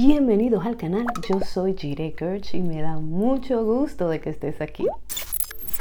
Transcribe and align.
Bienvenidos 0.00 0.64
al 0.64 0.76
canal, 0.76 1.06
yo 1.28 1.40
soy 1.40 1.74
Jire 1.76 2.14
Kirch 2.14 2.54
y 2.54 2.60
me 2.60 2.80
da 2.80 3.00
mucho 3.00 3.64
gusto 3.64 4.08
de 4.08 4.20
que 4.20 4.30
estés 4.30 4.60
aquí. 4.60 4.86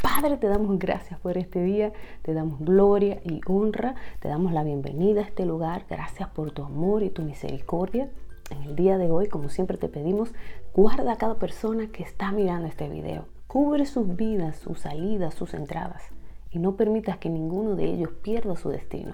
Padre, 0.02 0.38
te 0.38 0.48
damos 0.48 0.80
gracias 0.80 1.20
por 1.20 1.38
este 1.38 1.62
día, 1.62 1.94
te 2.24 2.34
damos 2.34 2.60
gloria 2.60 3.20
y 3.24 3.42
honra, 3.46 3.94
te 4.20 4.28
damos 4.28 4.54
la 4.54 4.64
bienvenida 4.64 5.22
a 5.22 5.24
este 5.24 5.46
lugar, 5.46 5.86
gracias 5.88 6.30
por 6.30 6.50
tu 6.50 6.64
amor 6.64 7.04
y 7.04 7.12
tu 7.12 7.22
misericordia. 7.22 8.10
En 8.50 8.64
el 8.64 8.76
día 8.76 8.98
de 8.98 9.12
hoy, 9.12 9.28
como 9.28 9.50
siempre 9.50 9.78
te 9.78 9.88
pedimos, 9.88 10.34
guarda 10.74 11.12
a 11.12 11.18
cada 11.18 11.36
persona 11.36 11.92
que 11.92 12.02
está 12.02 12.32
mirando 12.32 12.68
este 12.68 12.90
video. 12.90 13.26
Cubre 13.46 13.86
sus 13.86 14.16
vidas, 14.16 14.58
sus 14.58 14.80
salidas, 14.80 15.36
sus 15.36 15.54
entradas 15.54 16.02
y 16.50 16.58
no 16.58 16.76
permitas 16.76 17.20
que 17.20 17.30
ninguno 17.30 17.76
de 17.76 17.86
ellos 17.86 18.10
pierda 18.24 18.56
su 18.56 18.70
destino. 18.70 19.14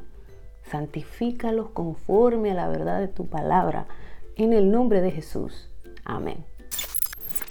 Santifícalos 0.63 1.71
conforme 1.71 2.51
a 2.51 2.53
la 2.55 2.69
verdad 2.69 3.01
de 3.01 3.09
tu 3.09 3.27
palabra 3.27 3.85
en 4.35 4.53
el 4.53 4.71
nombre 4.71 5.01
de 5.01 5.11
Jesús. 5.11 5.69
Amén. 6.05 6.45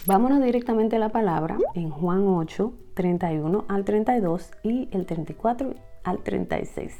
Vámonos 0.05 0.41
directamente 0.43 0.97
a 0.97 0.99
la 0.99 1.09
palabra 1.09 1.57
en 1.75 1.89
Juan 1.89 2.27
8, 2.27 2.73
31 2.93 3.65
al 3.67 3.85
32 3.85 4.51
y 4.63 4.89
el 4.91 5.05
34 5.05 5.75
al 6.03 6.19
36. 6.19 6.97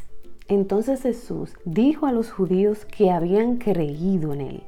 Entonces 0.48 1.02
Jesús 1.02 1.56
dijo 1.66 2.06
a 2.06 2.12
los 2.12 2.32
judíos 2.32 2.86
que 2.86 3.12
habían 3.12 3.58
creído 3.58 4.34
en 4.34 4.42
él, 4.42 4.64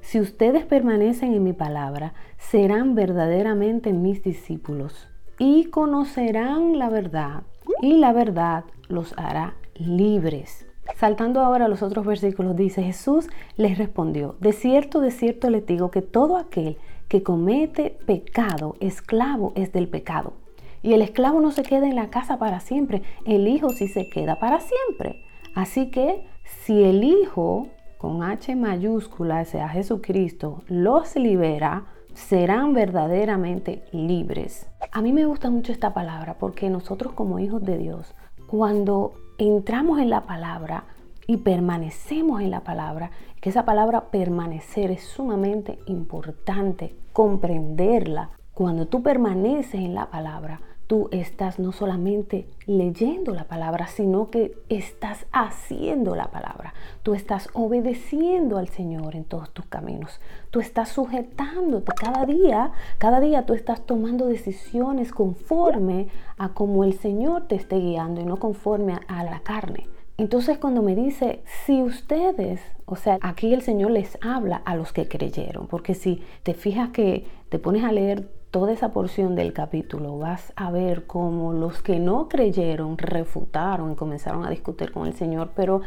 si 0.00 0.20
ustedes 0.20 0.66
permanecen 0.66 1.32
en 1.32 1.42
mi 1.42 1.54
palabra, 1.54 2.12
serán 2.38 2.94
verdaderamente 2.94 3.92
mis 3.92 4.22
discípulos 4.22 5.08
y 5.38 5.64
conocerán 5.66 6.78
la 6.78 6.90
verdad 6.90 7.42
y 7.80 7.94
la 7.94 8.12
verdad 8.12 8.64
los 8.88 9.14
hará 9.16 9.54
libres. 9.76 10.63
Saltando 10.96 11.40
ahora 11.40 11.64
a 11.64 11.68
los 11.68 11.82
otros 11.82 12.04
versículos, 12.06 12.56
dice 12.56 12.82
Jesús 12.82 13.28
les 13.56 13.78
respondió, 13.78 14.36
de 14.40 14.52
cierto, 14.52 15.00
de 15.00 15.10
cierto 15.10 15.50
les 15.50 15.66
digo 15.66 15.90
que 15.90 16.02
todo 16.02 16.36
aquel 16.36 16.78
que 17.08 17.22
comete 17.22 17.96
pecado, 18.06 18.76
esclavo 18.80 19.52
es 19.56 19.72
del 19.72 19.88
pecado. 19.88 20.34
Y 20.82 20.92
el 20.92 21.02
esclavo 21.02 21.40
no 21.40 21.50
se 21.50 21.62
queda 21.62 21.88
en 21.88 21.96
la 21.96 22.10
casa 22.10 22.38
para 22.38 22.60
siempre, 22.60 23.02
el 23.24 23.48
hijo 23.48 23.70
sí 23.70 23.88
se 23.88 24.08
queda 24.08 24.38
para 24.38 24.60
siempre. 24.60 25.24
Así 25.54 25.90
que 25.90 26.26
si 26.64 26.82
el 26.82 27.02
hijo, 27.02 27.68
con 27.98 28.22
H 28.22 28.54
mayúscula, 28.54 29.44
sea 29.46 29.68
Jesucristo, 29.68 30.62
los 30.68 31.16
libera, 31.16 31.86
serán 32.12 32.74
verdaderamente 32.74 33.84
libres. 33.92 34.68
A 34.92 35.02
mí 35.02 35.12
me 35.12 35.24
gusta 35.24 35.50
mucho 35.50 35.72
esta 35.72 35.94
palabra 35.94 36.34
porque 36.38 36.70
nosotros 36.70 37.14
como 37.14 37.38
hijos 37.38 37.62
de 37.64 37.78
Dios, 37.78 38.14
cuando 38.46 39.14
entramos 39.38 39.98
en 39.98 40.10
la 40.10 40.22
palabra 40.22 40.84
y 41.26 41.38
permanecemos 41.38 42.42
en 42.42 42.50
la 42.50 42.60
palabra, 42.60 43.10
que 43.40 43.50
esa 43.50 43.64
palabra 43.64 44.10
permanecer 44.10 44.90
es 44.90 45.04
sumamente 45.04 45.78
importante, 45.86 46.94
comprenderla. 47.12 48.30
Cuando 48.52 48.86
tú 48.86 49.02
permaneces 49.02 49.74
en 49.74 49.94
la 49.94 50.10
palabra, 50.10 50.60
tú 50.86 51.08
estás 51.12 51.58
no 51.58 51.72
solamente 51.72 52.46
leyendo 52.66 53.34
la 53.34 53.44
palabra, 53.44 53.86
sino 53.86 54.30
que 54.30 54.54
estás 54.68 55.26
haciendo 55.32 56.14
la 56.14 56.30
palabra. 56.30 56.74
Tú 57.02 57.14
estás 57.14 57.48
obedeciendo 57.54 58.58
al 58.58 58.68
Señor 58.68 59.16
en 59.16 59.24
todos 59.24 59.50
tus 59.50 59.66
caminos. 59.66 60.20
Tú 60.50 60.60
estás 60.60 60.90
sujetándote 60.90 61.92
cada 61.96 62.26
día, 62.26 62.72
cada 62.98 63.20
día 63.20 63.46
tú 63.46 63.54
estás 63.54 63.86
tomando 63.86 64.26
decisiones 64.26 65.12
conforme 65.12 66.08
a 66.36 66.50
como 66.50 66.84
el 66.84 66.94
Señor 66.94 67.48
te 67.48 67.56
esté 67.56 67.76
guiando 67.76 68.20
y 68.20 68.24
no 68.24 68.38
conforme 68.38 68.98
a, 69.08 69.24
la 69.24 69.40
carne. 69.40 69.86
Entonces 70.16 70.58
cuando 70.58 70.82
me 70.82 70.94
dice, 70.94 71.42
si 71.64 71.82
ustedes, 71.82 72.60
o 72.84 72.96
sea, 72.96 73.18
aquí 73.22 73.52
el 73.52 73.62
Señor 73.62 73.90
les 73.90 74.18
habla 74.20 74.56
a 74.64 74.76
los 74.76 74.92
que 74.92 75.08
creyeron, 75.08 75.66
porque 75.66 75.94
si 75.94 76.22
te 76.42 76.54
fijas 76.54 76.90
que 76.90 77.26
te 77.48 77.58
pones 77.58 77.84
a 77.84 77.90
leer 77.90 78.28
toda 78.54 78.70
esa 78.70 78.92
porción 78.92 79.34
del 79.34 79.52
capítulo 79.52 80.16
vas 80.16 80.52
a 80.54 80.70
ver 80.70 81.08
cómo 81.08 81.52
los 81.52 81.82
que 81.82 81.98
no 81.98 82.28
creyeron 82.28 82.96
refutaron 82.98 83.90
y 83.90 83.96
comenzaron 83.96 84.44
a 84.44 84.50
discutir 84.50 84.92
con 84.92 85.08
el 85.08 85.14
Señor. 85.14 85.50
Pero 85.56 85.80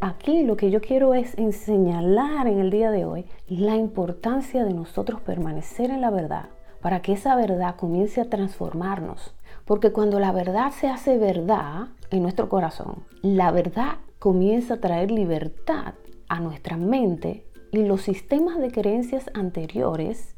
aquí 0.00 0.42
lo 0.42 0.56
que 0.56 0.72
yo 0.72 0.80
quiero 0.80 1.14
es 1.14 1.36
señalar 1.52 2.48
en 2.48 2.58
el 2.58 2.70
día 2.70 2.90
de 2.90 3.04
hoy 3.04 3.26
la 3.46 3.76
importancia 3.76 4.64
de 4.64 4.74
nosotros 4.74 5.20
permanecer 5.20 5.92
en 5.92 6.00
la 6.00 6.10
verdad 6.10 6.46
para 6.82 7.02
que 7.02 7.12
esa 7.12 7.36
verdad 7.36 7.76
comience 7.76 8.20
a 8.20 8.28
transformarnos. 8.28 9.32
Porque 9.64 9.92
cuando 9.92 10.18
la 10.18 10.32
verdad 10.32 10.72
se 10.72 10.88
hace 10.88 11.18
verdad 11.18 11.86
en 12.10 12.22
nuestro 12.22 12.48
corazón, 12.48 13.04
la 13.22 13.52
verdad 13.52 13.98
comienza 14.18 14.74
a 14.74 14.80
traer 14.80 15.12
libertad 15.12 15.94
a 16.28 16.40
nuestra 16.40 16.76
mente 16.76 17.46
y 17.70 17.84
los 17.84 18.02
sistemas 18.02 18.58
de 18.58 18.72
creencias 18.72 19.30
anteriores 19.34 20.34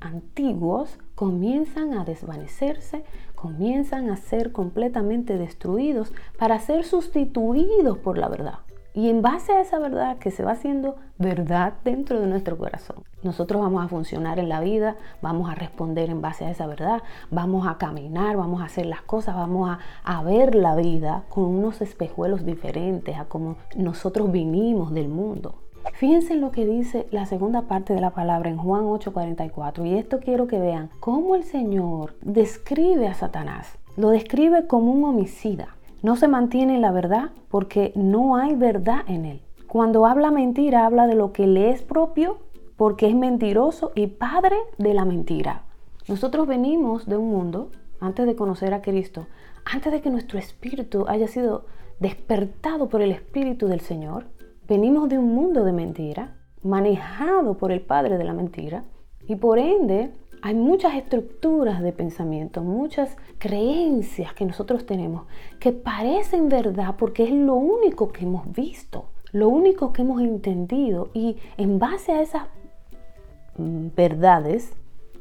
antiguos 0.00 0.98
comienzan 1.14 1.94
a 1.94 2.04
desvanecerse, 2.04 3.04
comienzan 3.34 4.10
a 4.10 4.16
ser 4.16 4.52
completamente 4.52 5.38
destruidos 5.38 6.12
para 6.38 6.58
ser 6.58 6.84
sustituidos 6.84 7.98
por 7.98 8.18
la 8.18 8.28
verdad. 8.28 8.60
Y 8.92 9.08
en 9.08 9.22
base 9.22 9.52
a 9.52 9.60
esa 9.60 9.78
verdad 9.78 10.18
que 10.18 10.32
se 10.32 10.42
va 10.42 10.52
haciendo 10.52 10.96
verdad 11.16 11.74
dentro 11.84 12.20
de 12.20 12.26
nuestro 12.26 12.58
corazón, 12.58 13.04
nosotros 13.22 13.62
vamos 13.62 13.84
a 13.84 13.88
funcionar 13.88 14.40
en 14.40 14.48
la 14.48 14.58
vida, 14.60 14.96
vamos 15.22 15.48
a 15.48 15.54
responder 15.54 16.10
en 16.10 16.20
base 16.20 16.44
a 16.44 16.50
esa 16.50 16.66
verdad, 16.66 17.02
vamos 17.30 17.68
a 17.68 17.78
caminar, 17.78 18.36
vamos 18.36 18.60
a 18.60 18.64
hacer 18.64 18.86
las 18.86 19.02
cosas, 19.02 19.36
vamos 19.36 19.78
a, 20.02 20.22
ver 20.24 20.56
la 20.56 20.74
vida 20.74 21.22
con 21.28 21.44
unos 21.44 21.80
espejuelos 21.80 22.44
diferentes 22.44 23.16
a 23.16 23.26
como 23.26 23.56
nosotros 23.76 24.32
vinimos 24.32 24.92
del 24.92 25.08
mundo. 25.08 25.54
Fíjense 26.00 26.32
en 26.32 26.40
lo 26.40 26.50
que 26.50 26.64
dice 26.64 27.06
la 27.10 27.26
segunda 27.26 27.68
parte 27.68 27.92
de 27.92 28.00
la 28.00 28.12
palabra 28.14 28.48
en 28.48 28.56
Juan 28.56 28.86
8:44 28.86 29.84
y 29.84 29.98
esto 29.98 30.18
quiero 30.18 30.46
que 30.46 30.58
vean 30.58 30.88
cómo 30.98 31.36
el 31.36 31.44
Señor 31.44 32.14
describe 32.22 33.06
a 33.06 33.12
Satanás. 33.12 33.76
Lo 33.98 34.08
describe 34.08 34.66
como 34.66 34.92
un 34.92 35.04
homicida. 35.04 35.76
No 36.02 36.16
se 36.16 36.26
mantiene 36.26 36.76
en 36.76 36.80
la 36.80 36.90
verdad 36.90 37.32
porque 37.50 37.92
no 37.96 38.36
hay 38.36 38.54
verdad 38.56 39.02
en 39.08 39.26
él. 39.26 39.42
Cuando 39.66 40.06
habla 40.06 40.30
mentira, 40.30 40.86
habla 40.86 41.06
de 41.06 41.16
lo 41.16 41.34
que 41.34 41.46
le 41.46 41.68
es 41.68 41.82
propio 41.82 42.38
porque 42.78 43.06
es 43.06 43.14
mentiroso 43.14 43.92
y 43.94 44.06
padre 44.06 44.56
de 44.78 44.94
la 44.94 45.04
mentira. 45.04 45.64
Nosotros 46.08 46.46
venimos 46.46 47.04
de 47.04 47.18
un 47.18 47.28
mundo, 47.28 47.72
antes 48.00 48.24
de 48.24 48.36
conocer 48.36 48.72
a 48.72 48.80
Cristo, 48.80 49.26
antes 49.66 49.92
de 49.92 50.00
que 50.00 50.08
nuestro 50.08 50.38
espíritu 50.38 51.04
haya 51.08 51.28
sido 51.28 51.66
despertado 51.98 52.88
por 52.88 53.02
el 53.02 53.10
Espíritu 53.10 53.66
del 53.68 53.80
Señor, 53.80 54.24
Venimos 54.70 55.08
de 55.08 55.18
un 55.18 55.34
mundo 55.34 55.64
de 55.64 55.72
mentira, 55.72 56.36
manejado 56.62 57.56
por 57.56 57.72
el 57.72 57.80
padre 57.80 58.18
de 58.18 58.22
la 58.22 58.32
mentira, 58.32 58.84
y 59.26 59.34
por 59.34 59.58
ende 59.58 60.12
hay 60.42 60.54
muchas 60.54 60.94
estructuras 60.94 61.82
de 61.82 61.92
pensamiento, 61.92 62.62
muchas 62.62 63.16
creencias 63.38 64.32
que 64.32 64.44
nosotros 64.44 64.86
tenemos 64.86 65.26
que 65.58 65.72
parecen 65.72 66.48
verdad 66.48 66.94
porque 66.96 67.24
es 67.24 67.32
lo 67.32 67.54
único 67.54 68.12
que 68.12 68.22
hemos 68.22 68.52
visto, 68.52 69.06
lo 69.32 69.48
único 69.48 69.92
que 69.92 70.02
hemos 70.02 70.22
entendido 70.22 71.08
y 71.14 71.36
en 71.56 71.80
base 71.80 72.12
a 72.12 72.22
esas 72.22 72.44
mm, 73.56 73.88
verdades, 73.96 74.72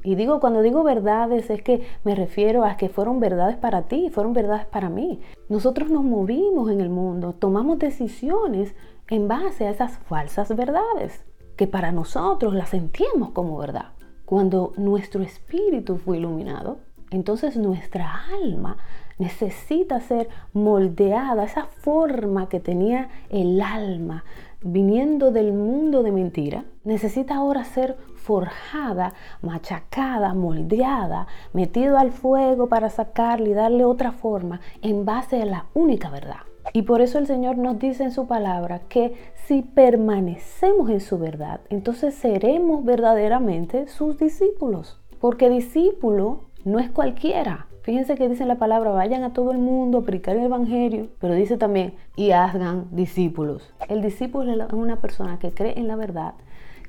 y 0.04 0.14
digo 0.14 0.40
cuando 0.40 0.62
digo 0.62 0.84
verdades 0.84 1.50
es 1.50 1.64
que 1.64 1.82
me 2.04 2.14
refiero 2.14 2.64
a 2.66 2.78
que 2.78 2.88
fueron 2.88 3.20
verdades 3.20 3.58
para 3.58 3.88
ti, 3.88 4.10
fueron 4.12 4.34
verdades 4.34 4.66
para 4.66 4.90
mí. 4.90 5.20
Nosotros 5.50 5.90
nos 5.90 6.04
movimos 6.04 6.70
en 6.72 6.80
el 6.80 6.90
mundo, 6.90 7.34
tomamos 7.34 7.80
decisiones 7.80 8.76
en 9.10 9.28
base 9.28 9.68
a 9.68 9.72
esas 9.72 9.98
falsas 10.00 10.56
verdades, 10.56 11.26
que 11.56 11.68
para 11.68 11.92
nosotros 11.92 12.54
las 12.54 12.70
sentimos 12.70 13.32
como 13.32 13.58
verdad. 13.58 13.94
Cuando 14.26 14.74
nuestro 14.78 15.24
espíritu 15.24 15.98
fue 15.98 16.18
iluminado, 16.18 16.80
entonces 17.12 17.58
nuestra 17.58 18.26
alma 18.44 18.78
necesita 19.18 20.00
ser 20.00 20.30
moldeada, 20.54 21.44
esa 21.44 21.66
forma 21.66 22.48
que 22.48 22.60
tenía 22.60 23.10
el 23.30 23.62
alma 23.62 24.24
viniendo 24.62 25.32
del 25.32 25.54
mundo 25.54 26.04
de 26.04 26.12
mentira, 26.12 26.66
necesita 26.84 27.36
ahora 27.36 27.64
ser 27.64 27.98
forjada, 28.16 29.14
machacada, 29.42 30.34
moldeada, 30.34 31.28
metido 31.54 31.98
al 31.98 32.12
fuego 32.12 32.68
para 32.68 32.90
sacarle 32.90 33.52
y 33.52 33.54
darle 33.54 33.86
otra 33.86 34.12
forma 34.12 34.60
en 34.82 35.06
base 35.06 35.42
a 35.42 35.46
la 35.46 35.66
única 35.74 36.10
verdad. 36.10 36.42
Y 36.74 36.84
por 36.84 37.02
eso 37.02 37.18
el 37.18 37.28
Señor 37.28 37.58
nos 37.58 37.80
dice 37.80 38.04
en 38.04 38.12
su 38.12 38.28
palabra 38.28 38.82
que 38.90 39.14
si 39.46 39.62
permanecemos 39.62 40.90
en 40.90 41.00
su 41.00 41.18
verdad, 41.18 41.62
entonces 41.70 42.14
seremos 42.14 42.86
verdaderamente 42.86 43.88
sus 43.88 44.18
discípulos. 44.20 45.00
Porque 45.20 45.50
discípulo 45.50 46.46
no 46.64 46.80
es 46.80 46.92
cualquiera. 46.92 47.68
Fíjense 47.82 48.16
que 48.16 48.30
dice 48.30 48.46
la 48.46 48.60
palabra, 48.60 48.92
vayan 48.92 49.24
a 49.24 49.34
todo 49.34 49.52
el 49.52 49.58
mundo 49.58 50.00
a 50.00 50.04
predicar 50.04 50.36
el 50.36 50.44
Evangelio, 50.44 51.08
pero 51.20 51.34
dice 51.34 51.58
también, 51.58 51.96
y 52.16 52.32
hagan 52.32 52.88
discípulos. 52.92 53.74
El 53.88 54.02
discípulo 54.02 54.52
es 54.52 54.74
una 54.74 54.98
persona 54.98 55.40
que 55.40 55.52
cree 55.52 55.80
en 55.80 55.88
la 55.88 55.96
verdad, 55.96 56.36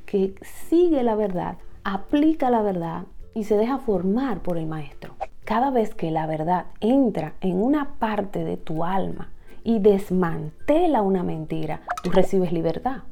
que 0.04 0.34
sigue 0.42 1.02
la 1.02 1.14
verdad, 1.14 1.56
aplica 1.84 2.50
la 2.50 2.62
verdad 2.62 3.04
y 3.34 3.44
se 3.44 3.56
deja 3.56 3.78
formar 3.78 4.40
por 4.40 4.58
el 4.58 4.66
maestro. 4.66 5.14
Cada 5.44 5.70
vez 5.70 5.94
que 5.94 6.10
la 6.10 6.26
verdad 6.26 6.66
entra 6.80 7.34
en 7.40 7.62
una 7.62 7.94
parte 7.98 8.44
de 8.44 8.56
tu 8.56 8.84
alma, 8.84 9.30
y 9.64 9.78
desmantela 9.78 11.02
una 11.02 11.22
mentira, 11.22 11.82
tú 12.02 12.10
recibes 12.10 12.52
libertad. 12.52 13.02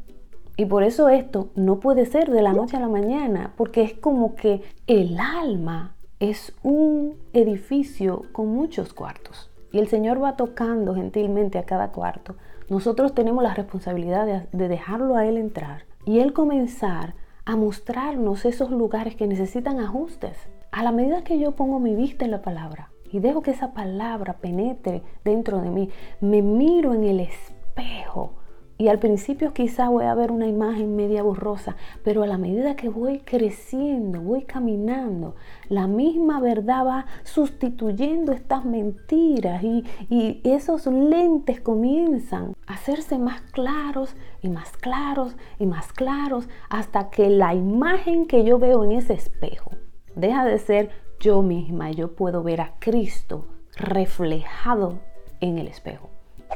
Y 0.57 0.67
por 0.67 0.83
eso 0.83 1.09
esto 1.09 1.51
no 1.55 1.79
puede 1.79 2.05
ser 2.05 2.31
de 2.31 2.43
la 2.43 2.53
noche 2.53 2.77
a 2.77 2.81
la 2.81 2.89
mañana, 2.89 3.53
porque 3.57 3.83
es 3.83 3.95
como 3.95 4.35
que 4.35 4.63
el 4.87 5.19
alma 5.21 5.95
es 6.19 6.53
un 6.65 7.15
edificio 7.33 8.25
con 8.33 8.49
muchos 8.49 8.93
cuartos. 8.93 9.51
Y 9.71 9.79
el 9.79 9.87
Señor 9.87 10.23
va 10.23 10.37
tocando 10.37 10.95
gentilmente 10.95 11.59
a 11.59 11.65
cada 11.65 11.93
cuarto. 11.93 12.35
Nosotros 12.69 13.15
tenemos 13.15 13.45
la 13.45 13.55
responsabilidad 13.55 14.27
de, 14.27 14.47
de 14.51 14.69
dejarlo 14.69 15.15
a 15.15 15.27
Él 15.27 15.37
entrar 15.37 15.85
y 16.05 16.19
Él 16.19 16.33
comenzar 16.33 17.15
a 17.45 17.55
mostrarnos 17.55 18.45
esos 18.45 18.71
lugares 18.71 19.15
que 19.15 19.29
necesitan 19.29 19.79
ajustes. 19.79 20.37
A 20.73 20.83
la 20.83 20.91
medida 20.91 21.23
que 21.23 21.39
yo 21.39 21.53
pongo 21.53 21.79
mi 21.79 21.95
vista 21.95 22.25
en 22.25 22.33
la 22.33 22.43
palabra 22.43 22.91
y 23.11 23.21
dejo 23.21 23.43
que 23.43 23.53
esa 23.53 23.73
palabra 23.73 24.35
penetre 24.35 25.03
dentro 25.25 25.61
de 25.61 25.71
mí, 25.71 25.91
me 26.21 26.43
miro 26.43 26.95
en 26.95 27.05
el 27.05 27.21
espejo 27.21 28.33
y 28.81 28.87
al 28.87 29.01
principio 29.01 29.53
quizá 29.53 29.89
voy 29.89 30.05
a 30.05 30.15
ver 30.15 30.31
una 30.31 30.47
imagen 30.47 30.95
media 30.95 31.25
borrosa, 31.25 31.75
pero 32.05 32.23
a 32.23 32.29
la 32.29 32.39
medida 32.39 32.77
que 32.77 32.89
voy 32.89 33.19
creciendo, 33.19 34.21
voy 34.21 34.43
caminando, 34.43 35.35
la 35.69 35.89
misma 35.89 36.39
verdad 36.39 36.87
va 36.87 37.07
sustituyendo 37.25 38.31
estas 38.31 38.65
mentiras 38.65 39.65
y 39.65 40.41
esos 40.45 40.87
lentes 40.87 41.61
comienzan 41.61 42.55
a 42.69 42.75
hacerse 42.75 43.19
más 43.19 43.41
claros 43.51 44.15
y 44.43 44.49
más 44.49 44.71
claros 44.77 45.35
y 45.59 45.67
más 45.67 45.93
claros 45.93 46.49
hasta 46.71 47.11
que 47.11 47.31
la 47.31 47.55
imagen 47.55 48.29
que 48.29 48.45
yo 48.45 48.61
veo 48.61 48.85
en 48.85 48.93
ese 48.93 49.15
espejo 49.15 49.73
deja 50.15 50.45
de 50.45 50.59
ser 50.59 51.08
yo 51.21 51.43
misma. 51.43 51.91
Yo 51.91 52.15
puedo 52.15 52.43
ver 52.43 52.61
a 52.61 52.75
Cristo 52.79 53.47
reflejado 53.77 54.99
en 55.41 55.59
el 55.59 55.69
espejo. 55.69 56.11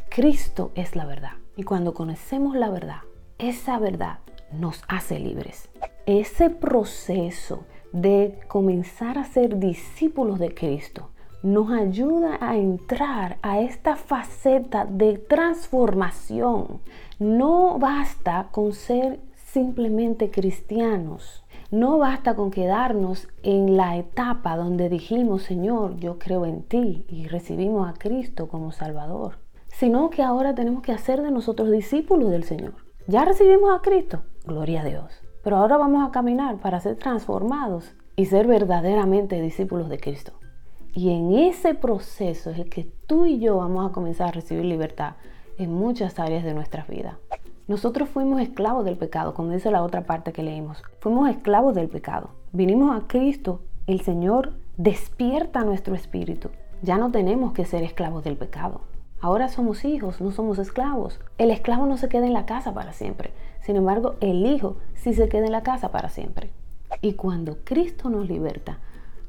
Cristo 0.09 0.73
es 0.75 0.97
la 0.97 1.07
verdad. 1.07 1.33
Y 1.57 1.65
cuando 1.65 1.95
conocemos 1.95 2.57
la 2.57 2.71
verdad, 2.71 3.01
esa 3.39 3.79
verdad 3.79 4.19
nos 4.53 4.83
hace 4.89 5.19
libres. 5.19 5.69
Ese 6.07 6.51
proceso 6.51 7.65
de 7.93 8.41
comenzar 8.49 9.19
a 9.19 9.25
ser 9.25 9.59
discípulos 9.59 10.39
de 10.39 10.55
Cristo 10.55 11.11
nos 11.43 11.73
ayuda 11.73 12.39
a 12.41 12.57
entrar 12.57 13.39
a 13.43 13.61
esta 13.61 13.97
faceta 13.97 14.85
de 14.85 15.19
transformación. 15.19 16.81
No 17.19 17.79
basta 17.79 18.49
con 18.53 18.73
ser 18.73 19.21
simplemente 19.53 20.31
cristianos. 20.31 21.45
No 21.71 21.99
basta 21.99 22.35
con 22.35 22.51
quedarnos 22.51 23.29
en 23.43 23.77
la 23.77 23.97
etapa 23.97 24.57
donde 24.57 24.89
dijimos, 24.89 25.43
Señor, 25.43 25.97
yo 25.97 26.19
creo 26.19 26.47
en 26.47 26.63
ti 26.63 27.05
y 27.09 27.29
recibimos 27.29 27.89
a 27.89 27.95
Cristo 27.95 28.49
como 28.49 28.73
Salvador 28.73 29.43
sino 29.73 30.11
que 30.11 30.23
ahora 30.23 30.55
tenemos 30.55 30.83
que 30.83 30.93
hacer 30.93 31.23
de 31.23 31.31
nosotros 31.31 31.71
discípulos 31.71 32.31
del 32.31 32.45
Señor. 32.45 32.75
Ya 33.09 33.25
recibimos 33.25 33.75
a 33.75 33.81
Cristo, 33.81 34.23
gloria 34.45 34.83
a 34.83 34.85
Dios, 34.85 35.23
pero 35.43 35.57
ahora 35.57 35.77
vamos 35.77 36.07
a 36.07 36.13
caminar 36.13 36.59
para 36.59 36.79
ser 36.81 36.97
transformados 36.97 37.95
y 38.15 38.27
ser 38.27 38.47
verdaderamente 38.47 39.41
discípulos 39.41 39.89
de 39.89 39.99
Cristo. 39.99 40.33
Y 40.95 41.11
en 41.11 41.33
ese 41.33 41.75
proceso 41.75 42.51
es 42.51 42.59
el 42.59 42.69
que 42.69 42.93
tú 43.07 43.25
y 43.25 43.41
yo 43.41 43.57
vamos 43.57 43.89
a 43.89 43.93
comenzar 43.93 44.29
a 44.29 44.33
recibir 44.33 44.67
libertad 44.67 45.15
en 45.59 45.73
muchas 45.73 46.19
áreas 46.19 46.45
de 46.45 46.55
nuestras 46.55 46.87
vidas. 46.87 47.17
Nosotros 47.69 48.09
fuimos 48.09 48.41
esclavos 48.41 48.85
del 48.85 48.97
pecado, 48.97 49.35
como 49.35 49.53
dice 49.53 49.71
la 49.71 49.83
otra 49.83 50.05
parte 50.05 50.33
que 50.33 50.43
leímos. 50.43 50.83
Fuimos 50.99 51.31
esclavos 51.31 51.75
del 51.75 51.89
pecado. 51.89 52.31
Vinimos 52.53 52.95
a 52.97 53.07
Cristo, 53.07 53.61
el 53.87 54.01
Señor 54.01 54.55
despierta 54.77 55.63
nuestro 55.63 55.95
espíritu. 55.95 56.51
Ya 56.83 56.99
no 56.99 57.13
tenemos 57.13 57.53
que 57.53 57.65
ser 57.65 57.85
esclavos 57.85 58.25
del 58.25 58.37
pecado. 58.37 58.81
Ahora 59.21 59.49
somos 59.49 59.85
hijos, 59.85 60.21
no 60.21 60.33
somos 60.33 60.59
esclavos. 60.59 61.21
El 61.39 61.53
esclavo 61.53 61.87
no 61.87 61.97
se 61.97 62.09
queda 62.09 62.27
en 62.27 62.33
la 62.33 62.47
casa 62.47 62.75
para 62.75 62.93
siempre. 62.93 63.31
Sin 63.61 63.77
embargo, 63.77 64.17
el 64.21 64.45
hijo 64.45 64.77
sí 64.95 65.15
se 65.15 65.29
queda 65.29 65.47
en 65.47 65.53
la 65.53 65.63
casa 65.63 65.93
para 65.93 66.09
siempre. 66.09 66.51
Y 67.01 67.13
cuando 67.13 67.59
Cristo 67.63 68.11
nos 68.11 68.29
liberta, 68.29 68.81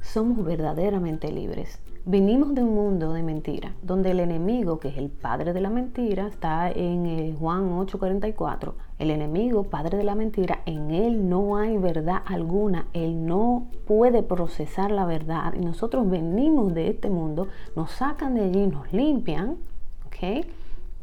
somos 0.02 0.44
verdaderamente 0.44 1.32
libres. 1.32 1.80
Venimos 2.06 2.54
de 2.54 2.64
un 2.64 2.76
mundo 2.76 3.14
de 3.14 3.24
mentira, 3.24 3.74
donde 3.82 4.12
el 4.12 4.20
enemigo, 4.20 4.80
que 4.80 4.90
es 4.90 4.98
el 4.98 5.10
padre 5.10 5.54
de 5.54 5.62
la 5.62 5.70
mentira, 5.70 6.28
está 6.28 6.70
en 6.70 7.06
el 7.06 7.36
Juan 7.36 7.72
8:44. 7.72 8.74
El 9.00 9.10
enemigo, 9.10 9.64
padre 9.64 9.98
de 9.98 10.04
la 10.04 10.16
mentira, 10.16 10.60
en 10.66 10.92
él 10.92 11.30
no 11.30 11.56
hay 11.56 11.78
verdad 11.78 12.22
alguna. 12.26 12.88
Él 12.94 13.26
no 13.26 13.68
puede 13.88 14.22
procesar 14.22 14.92
la 14.92 15.06
verdad. 15.06 15.54
Y 15.54 15.64
nosotros 15.64 16.10
venimos 16.10 16.74
de 16.74 16.90
este 16.90 17.10
mundo, 17.10 17.48
nos 17.76 17.92
sacan 17.92 18.36
de 18.36 18.42
allí, 18.42 18.68
nos 18.68 18.92
limpian 18.92 19.58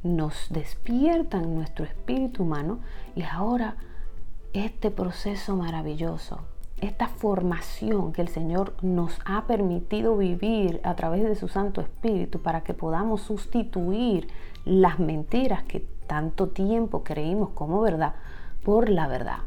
nos 0.02 0.46
despiertan 0.48 1.54
nuestro 1.54 1.84
espíritu 1.84 2.42
humano 2.42 2.80
y 3.14 3.22
ahora 3.22 3.76
este 4.54 4.90
proceso 4.90 5.56
maravilloso, 5.56 6.40
esta 6.80 7.08
formación 7.08 8.12
que 8.12 8.22
el 8.22 8.28
Señor 8.28 8.74
nos 8.82 9.18
ha 9.24 9.46
permitido 9.46 10.16
vivir 10.16 10.80
a 10.84 10.94
través 10.94 11.24
de 11.24 11.34
su 11.34 11.48
Santo 11.48 11.80
Espíritu 11.80 12.40
para 12.40 12.62
que 12.62 12.74
podamos 12.74 13.22
sustituir 13.22 14.28
las 14.64 14.98
mentiras 14.98 15.62
que 15.64 15.86
tanto 16.06 16.48
tiempo 16.48 17.04
creímos 17.04 17.50
como 17.50 17.80
verdad 17.80 18.14
por 18.64 18.88
la 18.88 19.06
verdad, 19.06 19.38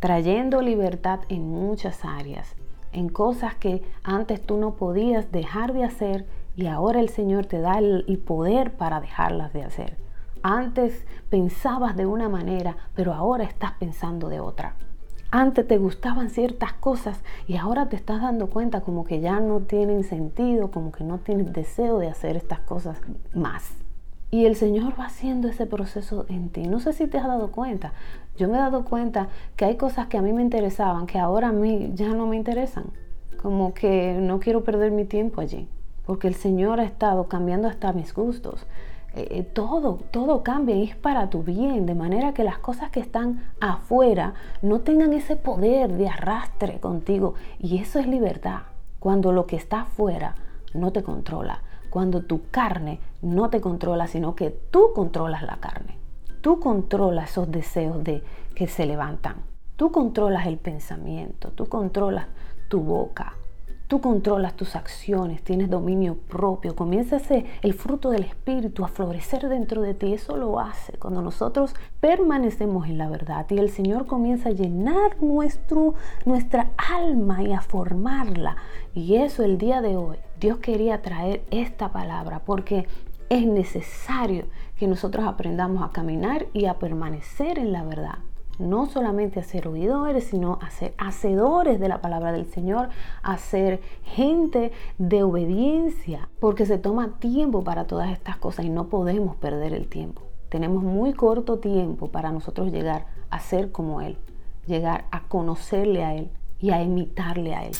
trayendo 0.00 0.60
libertad 0.60 1.20
en 1.28 1.48
muchas 1.48 2.04
áreas, 2.04 2.54
en 2.92 3.08
cosas 3.08 3.54
que 3.54 3.82
antes 4.02 4.44
tú 4.44 4.56
no 4.56 4.74
podías 4.74 5.30
dejar 5.32 5.72
de 5.72 5.84
hacer 5.84 6.26
y 6.56 6.66
ahora 6.66 7.00
el 7.00 7.08
Señor 7.08 7.46
te 7.46 7.60
da 7.60 7.78
el, 7.78 8.22
poder 8.26 8.72
para 8.72 9.00
dejarlas 9.00 9.52
de 9.52 9.62
hacer. 9.62 9.96
Antes 10.42 11.06
pensabas 11.28 11.96
de 11.96 12.06
una 12.06 12.28
manera, 12.28 12.76
pero 12.94 13.14
ahora 13.14 13.44
estás 13.44 13.72
pensando 13.72 14.28
de 14.28 14.40
otra. 14.40 14.74
Antes 15.32 15.66
te 15.66 15.78
gustaban 15.78 16.30
ciertas 16.30 16.72
cosas 16.72 17.20
y 17.46 17.56
ahora 17.56 17.88
te 17.88 17.96
estás 17.96 18.20
dando 18.20 18.48
cuenta 18.48 18.80
como 18.80 19.04
que 19.04 19.20
ya 19.20 19.38
no 19.40 19.60
tienen 19.60 20.02
sentido, 20.02 20.70
como 20.70 20.90
que 20.90 21.04
no 21.04 21.18
tienes 21.18 21.52
deseo 21.52 21.98
de 21.98 22.08
hacer 22.08 22.36
estas 22.36 22.60
cosas 22.60 23.00
más. 23.34 23.70
Y 24.32 24.46
el 24.46 24.56
Señor 24.56 24.98
va 24.98 25.06
haciendo 25.06 25.48
ese 25.48 25.66
proceso 25.66 26.26
en 26.28 26.48
ti. 26.48 26.62
No 26.62 26.80
sé 26.80 26.92
si 26.92 27.06
te 27.06 27.18
has 27.18 27.26
dado 27.26 27.50
cuenta. 27.52 27.92
Yo 28.36 28.48
me 28.48 28.54
he 28.54 28.60
dado 28.60 28.84
cuenta 28.84 29.28
que 29.56 29.64
hay 29.64 29.76
cosas 29.76 30.06
que 30.06 30.18
a 30.18 30.22
mí 30.22 30.32
me 30.32 30.42
interesaban 30.42 31.06
que 31.06 31.18
ahora 31.18 31.48
a 31.48 31.52
mí 31.52 31.92
ya 31.94 32.08
no 32.08 32.26
me 32.26 32.36
interesan. 32.36 32.86
Como 33.40 33.72
que 33.72 34.18
no 34.20 34.40
quiero 34.40 34.64
perder 34.64 34.90
mi 34.90 35.04
tiempo 35.04 35.40
allí 35.40 35.68
porque 36.10 36.26
el 36.26 36.34
Señor 36.34 36.80
ha 36.80 36.84
estado 36.84 37.28
cambiando 37.28 37.68
hasta 37.68 37.92
mis 37.92 38.12
gustos. 38.12 38.66
Eh, 39.14 39.26
eh, 39.30 39.42
todo, 39.42 39.98
todo 40.12 40.42
cambia 40.42 40.76
y 40.76 40.84
es 40.84 40.96
para 40.96 41.30
tu 41.30 41.42
bien, 41.42 41.84
de 41.84 41.94
manera 41.94 42.32
que 42.32 42.44
las 42.44 42.58
cosas 42.58 42.90
que 42.90 43.00
están 43.00 43.42
afuera 43.60 44.34
no 44.62 44.80
tengan 44.80 45.12
ese 45.12 45.36
poder 45.36 45.92
de 45.92 46.08
arrastre 46.08 46.78
contigo. 46.78 47.34
Y 47.58 47.78
eso 47.78 47.98
es 47.98 48.06
libertad, 48.06 48.60
cuando 49.00 49.32
lo 49.32 49.46
que 49.46 49.56
está 49.56 49.82
afuera 49.82 50.36
no 50.74 50.92
te 50.92 51.02
controla, 51.02 51.62
cuando 51.90 52.22
tu 52.22 52.48
carne 52.50 53.00
no 53.20 53.50
te 53.50 53.60
controla, 53.60 54.06
sino 54.06 54.36
que 54.36 54.50
tú 54.50 54.92
controlas 54.94 55.42
la 55.42 55.56
carne. 55.56 55.98
Tú 56.40 56.60
controlas 56.60 57.30
esos 57.30 57.50
deseos 57.50 58.02
de 58.04 58.22
que 58.54 58.68
se 58.68 58.86
levantan. 58.86 59.36
Tú 59.76 59.90
controlas 59.90 60.46
el 60.46 60.58
pensamiento, 60.58 61.50
tú 61.50 61.66
controlas 61.66 62.26
tu 62.68 62.80
boca, 62.80 63.34
Tú 63.90 64.00
controlas 64.00 64.54
tus 64.54 64.76
acciones, 64.76 65.42
tienes 65.42 65.68
dominio 65.68 66.14
propio, 66.14 66.76
comienza 66.76 67.16
ese, 67.16 67.44
el 67.60 67.74
fruto 67.74 68.10
del 68.10 68.22
Espíritu 68.22 68.84
a 68.84 68.88
florecer 68.88 69.48
dentro 69.48 69.82
de 69.82 69.94
ti. 69.94 70.12
Eso 70.12 70.36
lo 70.36 70.60
hace 70.60 70.92
cuando 70.92 71.22
nosotros 71.22 71.74
permanecemos 71.98 72.86
en 72.86 72.98
la 72.98 73.08
verdad 73.08 73.46
y 73.50 73.58
el 73.58 73.68
Señor 73.68 74.06
comienza 74.06 74.50
a 74.50 74.52
llenar 74.52 75.20
nuestro, 75.20 75.94
nuestra 76.24 76.70
alma 76.76 77.42
y 77.42 77.52
a 77.52 77.62
formarla. 77.62 78.58
Y 78.94 79.16
eso 79.16 79.42
el 79.42 79.58
día 79.58 79.80
de 79.80 79.96
hoy, 79.96 80.18
Dios 80.38 80.58
quería 80.58 81.02
traer 81.02 81.42
esta 81.50 81.90
palabra 81.90 82.42
porque 82.46 82.86
es 83.28 83.44
necesario 83.44 84.44
que 84.76 84.86
nosotros 84.86 85.26
aprendamos 85.26 85.82
a 85.82 85.90
caminar 85.90 86.46
y 86.52 86.66
a 86.66 86.78
permanecer 86.78 87.58
en 87.58 87.72
la 87.72 87.82
verdad 87.82 88.18
no 88.60 88.86
solamente 88.86 89.40
a 89.40 89.42
ser 89.42 89.66
oidores, 89.66 90.24
sino 90.24 90.58
a 90.60 90.70
ser 90.70 90.94
hacedores 90.98 91.80
de 91.80 91.88
la 91.88 92.00
palabra 92.00 92.32
del 92.32 92.46
Señor, 92.46 92.90
a 93.22 93.36
ser 93.38 93.80
gente 94.04 94.72
de 94.98 95.22
obediencia, 95.22 96.28
porque 96.38 96.66
se 96.66 96.78
toma 96.78 97.18
tiempo 97.18 97.64
para 97.64 97.86
todas 97.86 98.10
estas 98.10 98.36
cosas 98.36 98.64
y 98.66 98.70
no 98.70 98.88
podemos 98.88 99.36
perder 99.36 99.72
el 99.72 99.88
tiempo. 99.88 100.22
Tenemos 100.48 100.82
muy 100.82 101.12
corto 101.12 101.58
tiempo 101.58 102.08
para 102.08 102.32
nosotros 102.32 102.72
llegar 102.72 103.06
a 103.30 103.40
ser 103.40 103.72
como 103.72 104.00
Él, 104.00 104.16
llegar 104.66 105.06
a 105.10 105.22
conocerle 105.22 106.04
a 106.04 106.14
Él 106.14 106.30
y 106.60 106.70
a 106.70 106.82
imitarle 106.82 107.54
a 107.54 107.64
Él. 107.64 107.72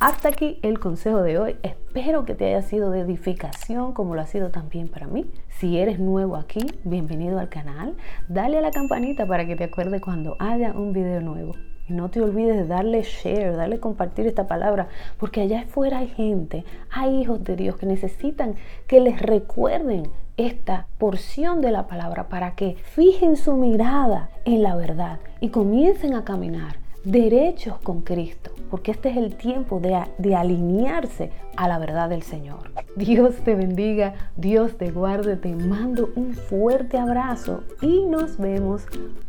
Hasta 0.00 0.30
aquí 0.30 0.58
el 0.62 0.80
consejo 0.80 1.20
de 1.20 1.38
hoy. 1.38 1.56
Espero 1.62 2.24
que 2.24 2.34
te 2.34 2.46
haya 2.46 2.62
sido 2.62 2.90
de 2.90 3.00
edificación 3.00 3.92
como 3.92 4.14
lo 4.14 4.22
ha 4.22 4.26
sido 4.26 4.48
también 4.48 4.88
para 4.88 5.06
mí. 5.06 5.26
Si 5.58 5.76
eres 5.76 5.98
nuevo 6.00 6.36
aquí, 6.36 6.60
bienvenido 6.84 7.38
al 7.38 7.50
canal. 7.50 7.94
Dale 8.26 8.56
a 8.56 8.60
la 8.62 8.70
campanita 8.70 9.26
para 9.26 9.46
que 9.46 9.56
te 9.56 9.64
acuerde 9.64 10.00
cuando 10.00 10.36
haya 10.38 10.72
un 10.72 10.94
video 10.94 11.20
nuevo. 11.20 11.52
Y 11.86 11.92
no 11.92 12.08
te 12.08 12.22
olvides 12.22 12.56
de 12.56 12.66
darle 12.66 13.02
share, 13.02 13.54
darle 13.54 13.78
compartir 13.78 14.26
esta 14.26 14.46
palabra, 14.46 14.88
porque 15.18 15.42
allá 15.42 15.60
afuera 15.60 15.98
hay 15.98 16.08
gente, 16.08 16.64
hay 16.90 17.20
hijos 17.20 17.44
de 17.44 17.56
Dios 17.56 17.76
que 17.76 17.84
necesitan 17.84 18.54
que 18.86 19.00
les 19.00 19.20
recuerden 19.20 20.04
esta 20.38 20.86
porción 20.96 21.60
de 21.60 21.72
la 21.72 21.88
palabra 21.88 22.30
para 22.30 22.54
que 22.54 22.76
fijen 22.94 23.36
su 23.36 23.54
mirada 23.54 24.30
en 24.46 24.62
la 24.62 24.76
verdad 24.76 25.20
y 25.40 25.50
comiencen 25.50 26.14
a 26.14 26.24
caminar 26.24 26.79
derechos 27.04 27.78
con 27.82 28.02
Cristo, 28.02 28.50
porque 28.70 28.90
este 28.90 29.10
es 29.10 29.16
el 29.16 29.36
tiempo 29.36 29.80
de, 29.80 30.02
de, 30.18 30.36
alinearse 30.36 31.30
a 31.56 31.68
la 31.68 31.78
verdad 31.78 32.08
del 32.08 32.22
Señor. 32.22 32.70
Dios 32.96 33.36
te 33.44 33.54
bendiga, 33.54 34.14
Dios 34.36 34.76
te 34.76 34.90
guarde, 34.90 35.36
te 35.36 35.54
mando 35.54 36.10
un 36.16 36.34
fuerte 36.34 36.98
abrazo 36.98 37.64
y 37.80 38.04
nos 38.06 38.36
vemos 38.38 38.86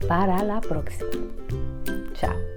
para 0.08 0.44
la 0.44 0.62
próxima. 0.62 1.10
Chao. 2.14 2.51